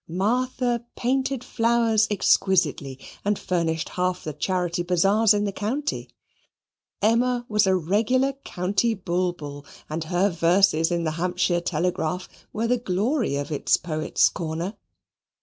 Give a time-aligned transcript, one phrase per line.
[0.09, 6.09] Martha painted flowers exquisitely and furnished half the charity bazaars in the county.
[7.03, 12.79] Emma was a regular County Bulbul, and her verses in the Hampshire Telegraph were the
[12.79, 14.73] glory of its Poet's Corner.